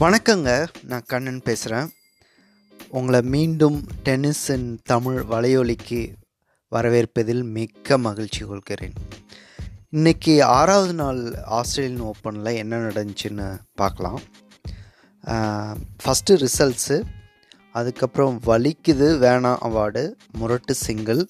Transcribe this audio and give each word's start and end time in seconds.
வணக்கங்க 0.00 0.66
நான் 0.82 1.04
கண்ணன் 1.06 1.42
பேசுகிறேன் 1.42 1.88
உங்களை 2.88 3.20
மீண்டும் 3.34 3.76
டென்னிஸின் 4.04 4.64
தமிழ் 4.82 5.18
வலையொலிக்கு 5.18 6.00
வரவேற்பதில் 6.72 7.42
மிக்க 7.56 7.98
மகிழ்ச்சி 7.98 8.40
கொள்கிறேன். 8.44 8.96
இன்றைக்கி 9.92 10.34
ஆறாவது 10.42 10.94
நாள் 10.94 11.20
ஆஸ்திரேலியன் 11.58 12.02
ஓப்பனில் 12.02 12.50
என்ன 12.54 12.76
நடந்துச்சுன்னு 12.76 13.48
பார்க்கலாம். 13.74 14.20
ஃபஸ்ட்டு 16.02 16.40
ரிசல்ட்ஸு 16.44 16.98
அதுக்கப்புறம் 17.72 18.42
வலிக்குது 18.46 19.10
வேணாம் 19.24 19.64
அவார்டு 19.70 20.04
முரட்டு 20.38 20.74
சிங்கிள் 20.74 21.24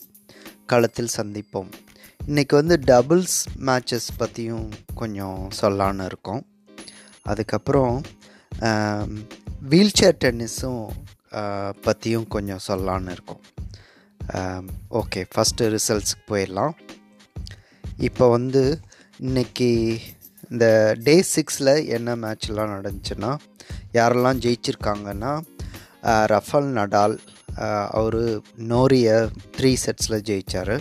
களத்தில் 0.66 1.14
சந்திப்போம். 1.16 1.70
இன்றைக்கி 2.26 2.54
வந்து 2.60 2.80
டபுள்ஸ் 2.86 3.38
மேட்சஸ் 3.66 4.10
பற்றியும் 4.16 4.68
கொஞ்சம் 4.94 5.48
சொல்லான்னு 5.60 6.04
இருக்கோம். 6.04 6.44
அதுக்கப்புறம் 7.22 7.96
வீல் 9.72 9.96
சேர் 9.98 10.18
டென்னிஸும் 10.24 10.82
பற்றியும் 11.84 12.26
கொஞ்சம் 12.34 12.64
சொல்லலான்னு 12.66 13.14
இருக்கோம். 13.16 13.44
ஓகே 15.00 15.20
ஃபஸ்ட்டு 15.32 15.70
ரிசல்ட்ஸுக்கு 15.74 16.24
போயிடலாம். 16.32 16.74
இப்போ 18.08 18.24
வந்து 18.36 18.62
இன்றைக்கி 19.26 19.70
இந்த 20.50 20.66
டே 21.06 21.16
சிக்ஸில் 21.34 21.74
என்ன 21.96 22.16
மேட்ச்லாம் 22.22 22.72
நடந்துச்சுன்னா 22.76 23.32
யாரெல்லாம் 23.98 24.40
ஜெயிச்சிருக்காங்கன்னா 24.44 25.32
ரஃபல் 26.34 26.70
நடால் 26.78 27.16
அவர் 27.98 28.20
நோரிய 28.72 29.08
த்ரீ 29.56 29.72
செட்ஸில் 29.84 30.24
ஜெயித்தார் 30.30 30.76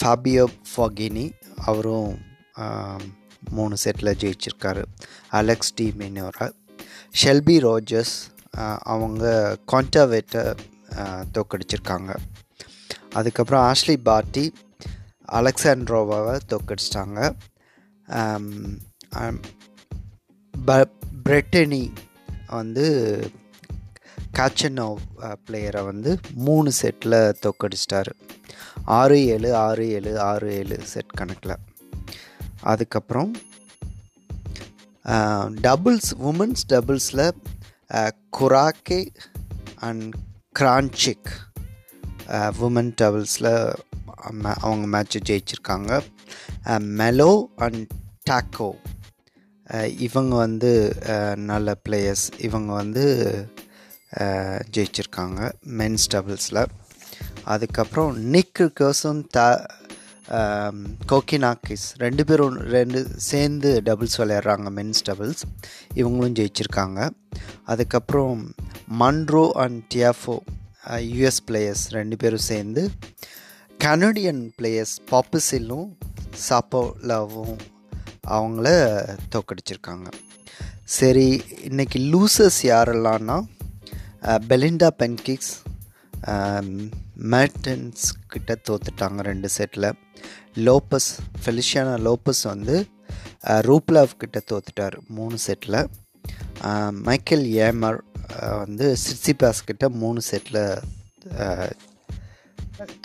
ஃபாபியோ 0.00 0.44
ஃபாகினி 0.72 1.26
அவரும் 1.70 2.12
மூணு 3.56 3.74
செட்டில் 3.84 4.18
ஜெயிச்சிருக்காரு. 4.22 4.82
Alex 5.40 5.74
de 5.78 5.86
Minaur 6.00 6.46
Shelby 7.12 7.56
Rogers 7.66 8.16
அவங்க 8.82 9.24
கான்டாவேட்டை 9.72 10.42
தோக்கடிச்சிருக்காங்க 11.34 12.10
அதுக்கப்புறம் 13.12 13.72
ஆஷ்லி 13.72 13.96
பார்ட்டி 14.02 14.44
அலெக்சாண்ட்ரோவாவை 15.32 16.34
தோக்கடிச்சிட்டாங்க 16.52 17.20
ப 20.54 20.78
பிரெட்டனி 21.24 21.82
வந்து 22.46 22.86
காச்சனோ 24.38 24.86
பிளேயரை 25.46 25.84
வந்து 25.84 26.10
மூணு 26.46 26.70
செட்டில் 26.80 27.18
தோக்கடிச்சிட்டாரு 27.44 28.12
ஆறு 28.98 29.26
ஏழு 29.26 29.54
ஆறு 29.56 29.84
ஏழு 29.88 30.20
ஆறு 30.20 30.48
ஏழு 30.56 30.78
செட் 30.92 31.16
கணக்கில். 31.20 31.54
அதுக்கப்புறம் 32.60 33.32
டபுள்ஸ் 35.66 36.10
உமன்ஸ் 36.28 36.64
டபுள்ஸில் 36.68 37.26
குராக்கே 38.38 39.00
அண்ட் 39.88 40.14
கிரான்சிக் 40.58 41.30
உமன் 42.66 42.92
டபுள்ஸில் 43.02 43.52
அவங்க 44.60 44.84
மேட்ச்சை 44.92 45.20
ஜெயிச்சிருக்காங்க. 45.28 45.90
மெலோ 47.00 47.30
அண்ட் 47.56 47.92
டாக்கோ 48.30 48.70
இவங்க 50.06 50.36
வந்து 50.36 50.70
நல்ல 51.50 51.76
பிளேயர்ஸ் 51.88 52.26
இவங்க 52.38 52.72
வந்து 52.72 53.04
ஜெயிச்சிருக்காங்க 54.74 55.40
மென்ஸ் 55.78 56.06
டபுள்ஸில் 56.14 56.66
அதுக்கப்புறம் 57.44 58.12
நிக் 58.34 58.62
கர்சன் 58.80 59.22
த 59.30 59.40
Um, 60.28 60.76
கோகினாக்கிஸ் 61.10 61.84
ரெண்டு 61.98 62.22
பேரும் 62.24 62.56
ரெண்டு 62.74 63.00
சேர்ந்து 63.26 63.70
டபுள்ஸ் 63.88 64.16
விளையாடுறாங்க 64.20 64.70
மென்ஸ் 64.78 65.04
டபுள்ஸ் 65.08 65.42
இவங்களும் 65.94 66.34
ஜெயிச்சிருக்காங்க. 66.38 66.98
அதுக்கப்புறம் 67.64 68.40
Monroe 69.02 69.44
and 69.64 69.78
Tiafoe 69.94 70.34
US 71.10 71.40
players 71.50 71.84
ரெண்டு 71.92 72.16
பேரும் 72.16 72.44
சேர்ந்து 72.48 72.82
கனடியன் 73.80 74.42
பிளேயர்ஸ் 74.58 74.96
பாப்புசிலும் 75.12 75.86
சாப்போலாவும் 76.48 77.56
அவங்கள 78.30 78.66
தோக்கடிச்சிருக்காங்க 79.34 80.08
சரி 80.98 81.28
இன்றைக்கி 81.70 82.00
லூசர்ஸ் 82.10 82.60
யாரெல்லாம்னா 82.72 83.38
uh, 84.28 84.40
பெலிண்டா 84.50 84.90
பென்கிக்ஸ் 85.02 85.54
மேட்டன்ஸ் 87.16 88.04
கிட்ட 88.28 88.56
தோத்துட்டாங்க 88.68 89.20
ரெண்டு 89.20 89.48
செட்டில் 89.56 89.88
லோப்பஸ் 90.54 91.08
ஃபெலிஷியானா 91.44 91.94
லோப்பஸ் 92.06 92.42
வந்து 92.42 92.86
ரூப்லாவ் 93.42 94.12
கிட்ட 94.16 94.42
தோத்துட்டார் 94.52 94.96
மூணு 95.08 95.38
செட்டில் 95.46 95.88
மைக்கேல் 96.90 97.46
ஏமர் 97.66 97.98
வந்து 98.40 98.96
சிட்சிபாஸ் 99.04 99.64
கிட்ட 99.64 99.88
மூணு 99.88 100.20
செட்டில் 100.30 100.62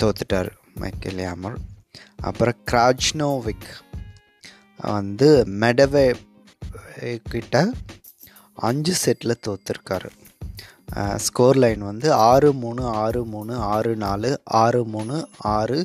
தோத்துட்டார் 0.01 0.51
மைக்கேல் 0.73 1.17
ஏமர் 1.17 1.57
அப்புறம் 2.15 2.57
கிராஜ்னோவிக் 2.71 3.69
வந்து 4.77 5.45
மெடவே 5.45 6.05
கிட்ட 7.29 7.71
அஞ்சு 8.55 8.93
செட்டில் 9.03 9.41
தோத்துருக்காரு. 9.47 10.09
ஸ்கோர் 11.25 11.57
லைன் 11.63 11.83
வந்து 11.89 12.07
ஆறு 12.29 12.49
மூணு 12.61 12.83
ஆறு 13.01 13.21
மூணு 13.33 13.53
ஆறு 13.73 13.91
நாலு 13.95 14.31
ஆறு 14.61 14.81
மூணு 14.85 15.17
ஆறு 15.57 15.77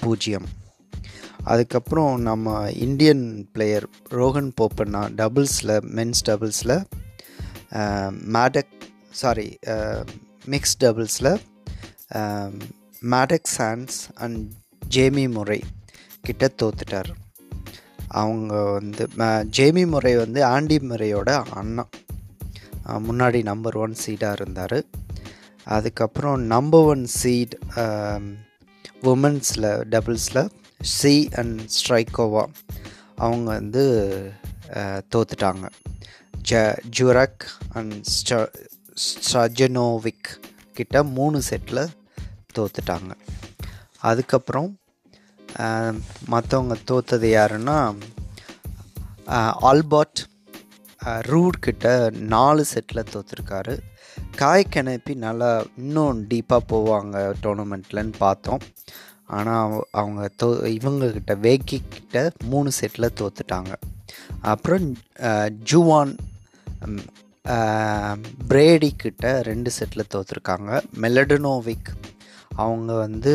பூஜ்ஜியம். 0.00 0.46
அதுக்கப்புறம் 1.52 2.12
நம்ம 2.20 2.70
இந்தியன் 2.86 3.24
பிளேயர் 3.52 3.86
ரோஹன் 4.20 4.50
போப்பண்ணா 4.60 5.02
டபுள்ஸில் 5.20 5.74
மென்ஸ் 5.96 6.22
டபுள்ஸில் 6.28 6.76
மேடக் 8.36 8.76
சாரி 9.22 9.48
மிக்ஸ் 10.46 10.76
டபுள்ஸில் 10.84 11.32
மேடக் 13.14 13.50
சான்ஸ் 13.56 13.96
அண்ட் 14.14 14.40
ஜேமி 14.94 15.26
முறை 15.36 15.60
கிட்ட 16.26 16.50
தோத்துட்டார். 16.62 17.12
அவங்க 18.20 18.54
வந்து 18.76 19.04
ஜேமி 19.58 19.84
முறை 19.86 20.14
வந்து 20.16 20.40
ஆண்டி 20.44 20.78
முறையோட 20.90 21.30
அண்ணா. 21.60 21.84
முன்னாடி 22.86 23.42
நம்பர் 23.42 23.76
ஒன் 23.76 23.94
சீடாக 24.04 24.38
இருந்தார். 24.38 24.78
அதுக்கப்புறம் 25.76 26.40
நம்பர் 26.54 26.88
ஒன் 26.92 27.04
சீட் 27.20 27.54
உமன்ஸில் 29.02 29.70
டபுள்ஸில் 29.92 30.50
சி 30.96 31.14
அண்ட் 31.40 31.60
ஸ்ட்ரைக்கோவா 31.76 32.44
அவங்க 33.16 33.48
வந்து 33.58 33.84
தோத்துட்டாங்க. 35.14 35.66
ஜ 36.50 36.52
ஜுரக் 36.98 37.44
அண்ட் 37.72 37.94
ஸ்டஜனோவிக் 39.04 40.30
கிட்ட 40.72 41.02
மூணு 41.16 41.38
செட்டில் 41.48 41.84
தோத்துட்டாங்க. 42.56 43.12
அதுக்கப்புறம் 44.10 44.70
மற்றவங்க 46.32 46.74
தோத்தது 46.90 47.28
யாருன்னா 47.36 47.78
ஆல்பர்ட் 49.70 50.20
ரூட் 51.30 51.58
கிட்ட 51.66 51.86
நாலு 52.34 52.62
செட்டில் 52.72 53.10
தோற்றுருக்காரு 53.12 53.74
காய் 54.40 54.64
கிணப்பி 54.74 55.14
நல்லா 55.24 55.50
இன்னும் 55.82 56.20
டீப்பாக 56.30 56.62
போவாங்க 56.72 57.16
டோர்னமெண்ட்லன்னு 57.42 58.14
பார்த்தோம். 58.24 58.62
ஆனால் 59.36 59.74
அவங்க 60.00 60.22
தோ 60.40 60.48
இவங்கக்கிட்ட 60.78 61.34
வேக்கி 61.46 61.78
கிட்ட 61.94 62.22
மூணு 62.52 62.70
செட்டில் 62.80 63.16
தோத்துட்டாங்க. 63.20 63.72
அப்புறம் 64.52 64.86
ஜுவான் 65.70 66.14
பிரேடி 68.50 68.90
கிட்ட 69.04 69.26
ரெண்டு 69.50 69.70
செட்டில் 69.78 70.10
தோற்றுருக்காங்க 70.14 70.70
மெலடனோவிக் 71.04 71.92
அவங்க 72.64 72.92
வந்து 73.04 73.34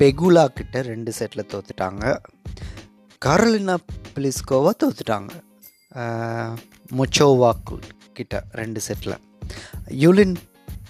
பெகுலா 0.00 0.44
கிட்ட 0.58 0.82
ரெண்டு 0.90 1.12
செட்டில் 1.18 1.50
தோத்துட்டாங்க. 1.52 2.04
கரோலினா 3.22 3.76
பிளிஸ்கோவா 4.14 4.72
தோத்துட்டாங்க. 4.82 5.32
முச்சோவாக்கு 6.98 7.76
கிட்ட 8.18 8.42
ரெண்டு 8.60 8.80
செட்டில் 8.86 9.16
யூலின் 10.02 10.36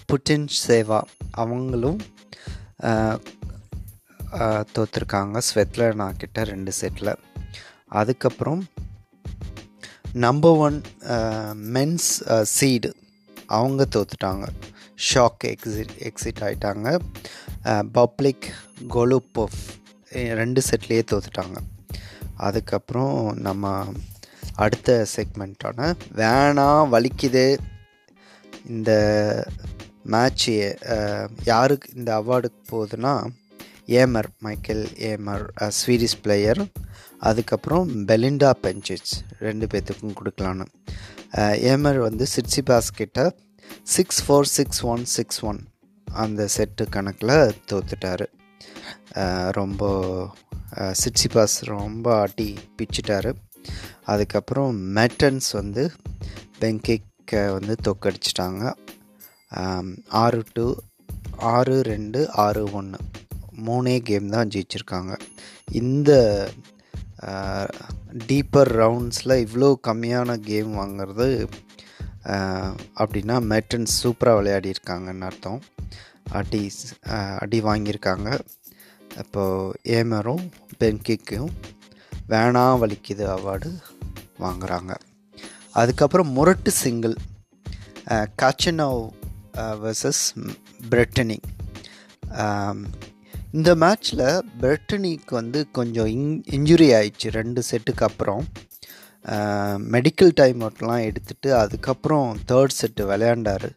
புட்டின் 0.09 0.47
சேவா 0.67 0.99
அவங்களும் 1.43 1.99
தோற்றுருக்காங்க 4.75 5.41
ஸ்வெத்லனா 5.47 6.07
கிட்ட 6.21 6.43
ரெண்டு 6.51 6.71
செட்டில் 6.79 7.13
அதுக்கப்புறம் 7.99 8.61
நம்பர் 10.25 10.59
ஒன் 10.67 10.77
மென்ஸ் 11.75 12.11
சீடு 12.55 12.91
அவங்க 13.57 13.87
தோத்துட்டாங்க. 13.95 14.45
ஷாக் 15.07 15.43
எக்ஸிட் 15.53 15.95
எக்ஸிட் 16.09 16.41
ஆகிட்டாங்க 16.45 16.87
பப்ளிக் 17.97 18.47
கொலுப்போஃப் 18.95 19.59
ரெண்டு 20.39 20.61
செட்லேயே 20.69 21.03
தோத்துட்டாங்க. 21.11 21.57
அதுக்கப்புறம் 22.47 23.17
நம்ம 23.47 23.73
அடுத்த 24.55 25.05
செக்மெண்ட்டான 25.15 25.93
வேணாம் 26.15 26.91
வலிக்குது. 26.93 27.45
இந்த 28.65 28.91
மேட்ச்சு 30.11 30.55
யாருக்கு 31.43 31.89
இந்த 31.95 32.09
அவார்டுக்கு 32.19 32.61
போகுதுன்னா 32.71 33.13
Ymer 33.99 34.29
Mikael 34.39 34.85
Ymer 35.09 35.45
Swedish 35.79 36.19
player 36.21 36.61
அதுக்கப்புறம் 37.19 37.89
பெலிண்டா 38.07 38.51
பெஞ்சிச் 38.61 39.11
ரெண்டு 39.39 39.67
பேர்த்துக்கும் 39.71 40.17
கொடுக்கலான்னு. 40.19 40.65
ஏமர் 41.71 41.99
வந்து 42.07 42.25
Tsitsipas 42.35 42.69
பாஸ்கிட்ட 42.69 43.29
six 43.83 44.21
four 44.25 44.49
six 44.57 44.81
one 44.83 45.05
six 45.05 45.41
one 45.43 45.59
அந்த 46.07 46.47
செட்டு 46.55 46.85
கணக்கில் 46.89 47.55
தோத்துட்டார். 47.71 48.25
ரொம்ப 49.51 49.83
சிட்சிபாஸ் 51.01 51.57
ரொம்ப 51.65 52.05
ஆட்டி 52.19 52.57
பிச்சுட்டார். 52.77 53.31
அதுக்கப்புறம் 54.11 54.71
மெட்டன்ஸ் 54.97 55.49
வந்து 55.59 55.83
பெங்கிக்கை 56.61 57.43
வந்து 57.57 57.75
தோக்கடிச்சிட்டாங்க. 57.87 58.63
ஆறு 60.23 60.41
டூ 60.53 60.65
ஆறு 61.55 61.75
ரெண்டு 61.91 62.19
ஆறு 62.43 62.63
ஒன்று 62.79 62.99
மூணே 63.67 63.95
கேம் 64.09 64.27
தான் 64.35 64.51
ஜெயிச்சிருக்காங்க. 64.53 65.13
இந்த 65.81 66.11
டீப்பர் 68.29 68.71
ரவுண்ட்ஸில் 68.81 69.41
இவ்வளோ 69.45 69.69
கம்மியான 69.87 70.35
கேம் 70.47 70.71
வாங்கிறது 70.79 71.27
அப்படின்னா 73.01 73.35
மெட்டன்ஸ் 73.51 73.93
சூப்பராக 74.01 74.39
விளையாடியிருக்காங்கன்னு 74.39 75.27
அர்த்தம்? 75.29 75.61
அடி 76.39 76.63
அடி 77.41 77.59
வாங்கியிருக்காங்க. 77.67 78.29
இப்போது 79.21 79.77
ஏமரும் 79.97 80.43
பென்கிக்கும் 80.81 81.51
வேணாம் 82.31 82.81
வலிக்குது 82.81 83.25
அவார்டு 83.35 83.69
வாங்குகிறாங்க 84.39 84.93
அதுக்கப்புறம் 85.71 86.29
முரட்டு 86.29 86.71
சிங்கிள் 86.71 87.15
காச்சனோவ் 88.41 89.03
வர்சஸ் 89.83 90.23
பிரிட்டனி 90.89 91.37
இந்த 93.51 93.69
மேட்ச்சில் 93.75 94.27
பிரிட்டனிக்கு 94.61 95.33
வந்து 95.39 95.59
கொஞ்சம் 95.71 96.09
இன் 96.17 96.43
இன்ஜுரி 96.49 96.87
ஆயிடுச்சு 96.97 97.29
ரெண்டு 97.37 97.61
செட்டுக்கு 97.71 98.05
அப்புறம். 98.09 98.43
மெடிக்கல் 99.93 100.31
டைம் 100.33 100.61
அவுட்லாம் 100.61 101.05
எடுத்துகிட்டு 101.09 101.49
அதுக்கப்புறம் 101.63 102.29
தேர்ட் 102.51 102.77
செட்டு 102.81 103.03
விளையாண்டார். 103.11 103.67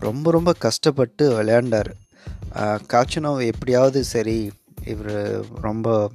ரொம்ப 0.00 0.30
ரொம்ப 0.30 0.52
கஷ்டப்பட்டு 0.64 1.24
விளையாண்டார். 1.38 1.90
காச்சனோவ் 2.92 3.40
எப்படியாவது 3.46 4.00
சரி 4.04 4.38
இவர் 4.84 5.16
ரொம்ப 5.60 6.10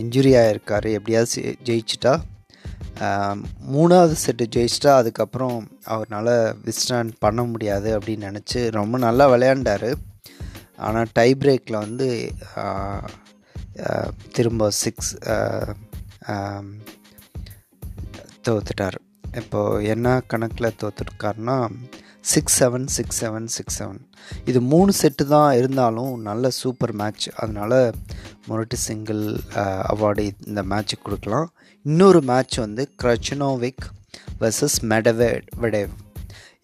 இன்ஜுரி 0.00 0.32
ஆகிருக்காரு 0.40 0.90
எப்படியாவது 0.98 1.56
ஜெயிச்சிட்டா. 1.68 2.12
மூணாவது 3.74 4.14
செட்டு 4.24 4.44
ஜெயிச்சிட்டா 4.54 4.92
அதுக்கப்புறம் 5.00 5.58
அவரால் 5.94 6.32
விஸ்டாண்ட் 6.66 7.12
பண்ண 7.24 7.42
முடியாது 7.52 7.88
அப்படின்னு 7.98 8.28
நினச்சி 8.30 8.60
ரொம்ப 8.78 8.98
நல்லா 9.06 9.26
விளையாண்டார். 9.34 9.90
ஆனால் 10.86 11.12
டை 11.18 11.30
பிரேக்கில் 11.42 11.82
வந்து 11.84 12.08
திரும்ப 14.36 14.70
சிக்ஸ் 14.82 15.12
தோத்துட்டார். 18.48 18.98
இப்போது 19.40 19.86
என்ன 19.94 20.16
கணக்கில் 20.32 20.76
தோத்துருக்காருன்னா 20.82 21.56
six 22.32 22.56
seven 22.60 22.86
six 22.94 23.18
seven 23.24 23.48
six 23.56 23.76
seven 23.80 24.00
இது 24.50 24.58
மூணு 24.72 24.90
செட்டு 25.00 25.24
தான் 25.34 25.52
இருந்தாலும் 25.58 26.14
நல்ல 26.28 26.50
சூப்பர் 26.60 26.94
மேட்ச் 27.00 27.26
அதனால் 27.42 27.80
முரட்டு 28.48 28.76
சிங்கிள் 28.86 29.22
அவார்டு 29.92 30.24
இந்த 30.46 30.62
மேட்ச்சுக்கு 30.70 31.06
கொடுக்கலாம். 31.08 31.48
இன்னொரு 31.86 32.20
மேட்ச் 32.30 32.56
வந்து 32.64 32.82
க்ரச்சனோவிக் 33.02 33.84
வர்சஸ் 34.40 34.78
மெடவே 34.92 35.30
வெடேவ் 35.62 35.94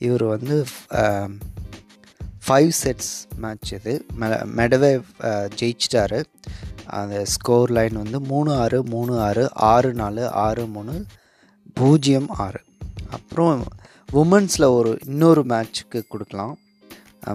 இவர் 0.07 0.25
வந்து 0.35 0.57
ஃபைவ் 2.47 2.73
செட்ஸ் 2.83 3.13
மேட்ச் 3.43 3.71
இது. 3.77 3.93
மெ 4.21 4.27
மெடவே 4.59 4.91
uh, 5.29 5.47
ஜெயிச்சிட்டாரு. 5.61 6.21
அந்த 6.99 7.19
ஸ்கோர் 7.35 7.71
லைன் 7.77 7.97
வந்து 8.03 8.19
மூணு 8.31 8.51
ஆறு 8.63 8.79
மூணு 8.95 9.13
ஆறு 9.27 9.45
ஆறு 9.73 9.91
நாலு 10.01 10.25
ஆறு 10.47 10.65
மூணு 10.75 10.95
பூஜ்ஜியம் 11.81 12.29
ஆறு. 12.47 12.61
அப்புறம் 13.17 13.63
உமன்ஸில் 14.23 14.67
ஒரு 14.79 14.93
இன்னொரு 15.07 15.45
மேட்ச்சுக்கு 15.53 16.01
கொடுக்கலாம். 16.13 16.55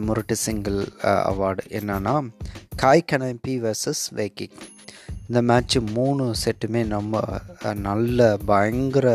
முரட்டு 0.05 0.35
சிங்கிள் 0.45 0.79
அவார்டு. 1.29 1.63
என்னன்னா 1.79 2.15
காய் 2.75 3.07
கனப்பி 3.11 3.53
வர்சஸ் 3.61 4.03
வேக்கிங் 4.19 4.55
இந்த 5.27 5.41
மேட்ச்சு 5.49 5.79
மூணு 5.95 6.23
செட்டுமே 6.43 6.81
நம்ம 6.85 7.23
நல்ல 7.87 8.27
பயங்கர 8.51 9.07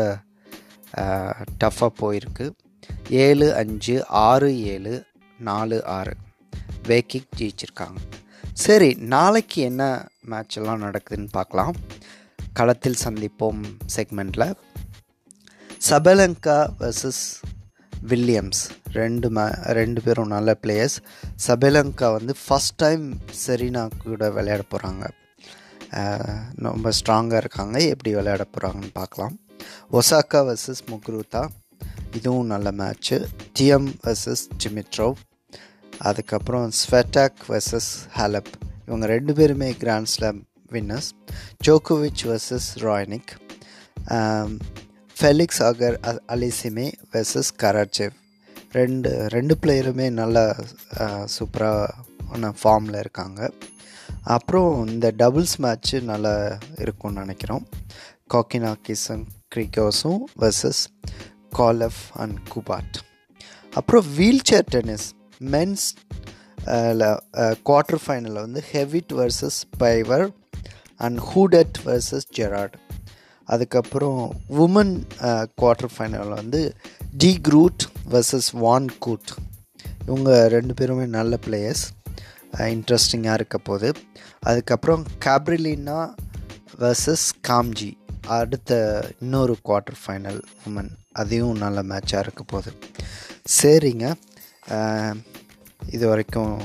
டஃப்பாக 1.63 1.91
போயிருக்கு. 2.01 2.45
ஏழு 3.25 3.47
அஞ்சு 3.61 3.95
ஆறு 4.27 4.49
ஏழு 4.73 4.93
நாலு 5.49 5.77
ஆறு. 5.97 6.13
வேக்கிங் 6.89 7.27
ஜெயிச்சிருக்காங்க. 7.37 7.99
சரி 8.65 8.89
நாளைக்கு 9.13 9.61
என்ன 9.69 9.83
மேட்ச் 10.31 10.57
எல்லாம் 10.59 10.83
நடக்குதுன்னு 10.83 11.29
பார்க்கலாம். 11.31 11.75
களத்தில் 12.53 13.01
சந்திப்போம் 13.03 13.61
செக்மெண்ட்டில் 13.95 14.53
சபலங்கா 15.87 16.57
வர்சஸ் 16.79 17.23
வில்லியம்ஸ். 18.11 18.61
ரெண்டு 18.99 19.27
மே 19.35 19.45
ரெண்டு 19.79 19.99
பேரும் 20.05 20.33
நல்ல 20.35 20.49
பிளேயர்ஸ் 20.63 20.97
சபலங்கா 21.45 22.07
வந்து 22.17 22.33
ஃபஸ்ட் 22.43 22.77
டைம் 22.83 23.05
செரீனா 23.43 23.83
கூட 24.03 24.29
விளையாட 24.37 24.63
போகிறாங்க 24.73 25.05
ரொம்ப 26.67 26.91
ஸ்ட்ராங்காக 26.99 27.41
இருக்காங்க. 27.43 27.75
எப்படி 27.93 28.11
விளையாட 28.19 28.45
போகிறாங்கன்னு 28.53 28.91
பார்க்கலாம். 29.01 29.35
ஒசாக்கா 29.97 30.39
வர்சஸ் 30.49 30.83
முக்ரூதா 30.91 31.43
இதுவும் 32.17 32.51
நல்ல 32.53 32.67
மேட்ச்சு 32.79 33.17
டிஎம் 33.57 33.87
வர்சஸ் 34.05 34.43
ஜிமிட்ரோவ் 34.63 35.15
அதுக்கப்புறம் 36.09 36.67
ஸ்வெட்டாக் 36.81 37.41
வர்சஸ் 37.51 37.91
ஹலப் 38.19 38.51
இவங்க 38.87 39.05
ரெண்டு 39.15 39.33
பேருமே 39.39 39.69
கிராண்ட் 39.83 40.11
ஸ்லாம் 40.13 40.39
வின்னர்ஸ் 40.73 41.09
ஜோகோவிச் 41.67 42.23
versus 42.31 42.69
Raonic 42.85 43.33
Felix 45.19 45.61
Auger 45.67 45.97
Aliassime 46.33 46.85
versus 47.13 47.51
Karatsev 47.61 48.15
ரெண்டு 48.77 49.09
ரெண்டு 49.35 49.53
பிளேயருமே 49.61 50.07
நல்லா 50.19 50.43
சூப்பரான 51.35 52.51
ஃபார்மில் 52.61 52.97
இருக்காங்க. 53.03 53.39
அப்புறம் 54.35 54.71
இந்த 54.93 55.07
டபுள்ஸ் 55.21 55.55
மேட்ச்சு 55.65 55.97
நல்லா 56.11 56.33
இருக்கும்னு 56.85 57.23
நினைக்கிறோம். 57.23 57.65
காக்கினாக்கிஸும் 58.33 59.25
கிரிக்கோஸும் 59.55 60.21
வெர்சஸ் 60.43 60.83
காலஃப் 61.59 62.01
அண்ட் 62.23 62.37
குபாட் 62.53 62.97
அப்புறம் 63.79 64.07
wheel 64.17 64.45
chair 64.49 64.67
tennis 64.75 65.07
men's 65.55 65.85
quarter 67.69 68.01
ஃபைனலில் 68.05 68.43
வந்து 68.45 68.63
Hewitt 68.73 69.13
versus 69.21 69.59
Peifer 69.83 70.25
and 71.05 71.19
Houdet 71.29 71.77
versus 71.87 72.27
Gerard 72.39 72.75
அதுக்கப்புறம் 73.53 74.21
உமன் 74.63 74.93
குவார்ட்டர் 75.61 75.93
ஃபைனலில் 75.95 76.39
வந்து 76.41 76.61
டி 77.21 77.31
குரூட் 77.47 77.83
வர்சஸ் 78.13 78.49
வான் 78.63 78.89
கூட் 79.05 79.31
இவங்க 80.07 80.31
ரெண்டு 80.55 80.73
பேருமே 80.79 81.05
நல்ல 81.17 81.37
பிளேயர்ஸ் 81.45 81.85
இன்ட்ரெஸ்டிங்காக 82.73 83.37
இருக்க 83.39 83.57
போது. 83.69 83.87
அதுக்கப்புறம் 84.49 85.03
கேப்ரிலினா 85.25 85.99
வர்சஸ் 86.83 87.27
காம்ஜி 87.49 87.91
அடுத்த 88.37 88.71
இன்னொரு 89.23 89.55
குவார்ட்டர் 89.67 89.99
ஃபைனல் 90.03 90.39
உமன் 90.67 90.91
அதையும் 91.21 91.61
நல்ல 91.63 91.79
மேட்சாக 91.91 92.23
இருக்க 92.25 92.43
போகுது 92.53 92.71
சரிங்க. 93.57 94.05
இது 95.95 96.05
வரைக்கும் 96.11 96.55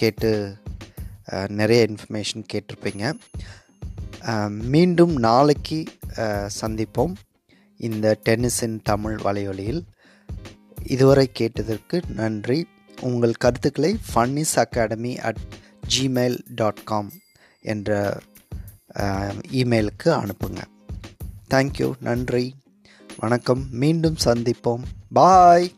கேட்டு 0.00 0.30
நிறைய 1.60 1.80
இன்ஃபர்மேஷன் 1.90 2.44
கேட்டிருப்பீங்க. 2.52 3.04
மீண்டும் 4.72 5.14
நாளைக்கு 5.16 5.84
சந்திப்போம் 6.60 7.14
இந்த 7.76 8.18
டென்னிஸின் 8.28 8.76
தமிழ் 8.82 9.16
வலையொலியில். 9.24 9.80
இதுவரை 10.86 11.26
கேட்டதற்கு 11.32 12.02
நன்றி. 12.20 12.66
உங்கள் 13.00 13.40
கருத்துக்களை 13.44 13.90
funnies 14.08 14.54
academy 14.54 15.12
at 15.18 15.42
gmail 15.94 16.38
dot 16.54 16.82
com 16.84 17.10
என்ற 17.60 18.20
இமெயிலுக்கு 19.62 20.10
அனுப்புங்க. 20.22 20.60
தேங்க்யூ 21.54 21.92
நன்றி. 22.00 22.54
வணக்கம். 23.16 23.62
மீண்டும் 23.70 24.16
சந்திப்போம். 24.24 24.84
பாய் 25.12 25.72